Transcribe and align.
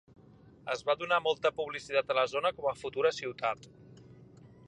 Es 0.75 0.79
va 0.87 0.95
donar 1.01 1.19
molta 1.25 1.51
publicitat 1.59 2.15
a 2.15 2.17
la 2.21 2.25
zona 2.33 2.53
com 2.61 2.71
a 2.71 2.75
futura 2.81 3.13
ciutat. 3.19 3.71